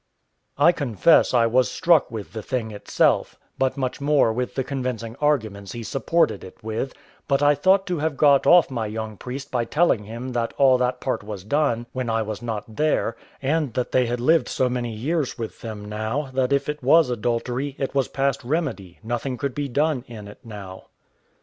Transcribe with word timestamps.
I 0.57 0.71
confess 0.71 1.31
I 1.31 1.45
was 1.45 1.69
struck 1.69 2.09
with 2.09 2.33
the 2.33 2.41
thing 2.41 2.71
itself, 2.71 3.37
but 3.59 3.77
much 3.77 4.01
more 4.01 4.33
with 4.33 4.55
the 4.55 4.63
convincing 4.63 5.15
arguments 5.21 5.73
he 5.73 5.83
supported 5.83 6.43
it 6.43 6.63
with; 6.63 6.95
but 7.27 7.43
I 7.43 7.53
thought 7.53 7.85
to 7.85 7.99
have 7.99 8.17
got 8.17 8.47
off 8.47 8.71
my 8.71 8.87
young 8.87 9.15
priest 9.15 9.51
by 9.51 9.63
telling 9.65 10.05
him 10.05 10.31
that 10.31 10.55
all 10.57 10.79
that 10.79 11.01
part 11.01 11.23
was 11.23 11.43
done 11.43 11.85
when 11.93 12.09
I 12.09 12.23
was 12.23 12.41
not 12.41 12.77
there: 12.77 13.15
and 13.43 13.75
that 13.75 13.91
they 13.91 14.07
had 14.07 14.19
lived 14.19 14.49
so 14.49 14.67
many 14.67 14.91
years 14.91 15.37
with 15.37 15.61
them 15.61 15.85
now, 15.85 16.31
that 16.33 16.51
if 16.51 16.67
it 16.67 16.81
was 16.81 17.11
adultery, 17.11 17.75
it 17.77 17.93
was 17.93 18.07
past 18.07 18.43
remedy; 18.43 18.97
nothing 19.03 19.37
could 19.37 19.53
be 19.53 19.67
done 19.67 20.03
in 20.07 20.27
it 20.27 20.39
now. 20.43 20.85